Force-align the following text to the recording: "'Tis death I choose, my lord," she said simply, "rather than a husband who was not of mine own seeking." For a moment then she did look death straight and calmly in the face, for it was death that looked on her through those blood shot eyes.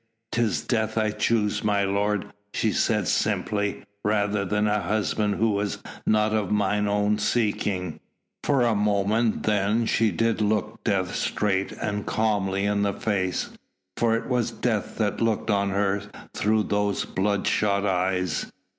"'Tis 0.31 0.63
death 0.63 0.97
I 0.97 1.11
choose, 1.11 1.63
my 1.63 1.83
lord," 1.83 2.25
she 2.55 2.71
said 2.71 3.07
simply, 3.07 3.83
"rather 4.03 4.43
than 4.43 4.65
a 4.65 4.81
husband 4.81 5.35
who 5.35 5.51
was 5.51 5.77
not 6.07 6.33
of 6.33 6.49
mine 6.49 6.87
own 6.87 7.19
seeking." 7.19 7.99
For 8.43 8.63
a 8.63 8.73
moment 8.73 9.43
then 9.43 9.85
she 9.85 10.09
did 10.09 10.41
look 10.41 10.83
death 10.83 11.13
straight 11.15 11.73
and 11.73 12.03
calmly 12.03 12.65
in 12.65 12.81
the 12.81 12.93
face, 12.93 13.51
for 13.95 14.15
it 14.15 14.25
was 14.27 14.49
death 14.49 14.97
that 14.97 15.21
looked 15.21 15.51
on 15.51 15.69
her 15.69 16.01
through 16.33 16.63
those 16.63 17.05
blood 17.05 17.45
shot 17.45 17.85
eyes. 17.85 18.51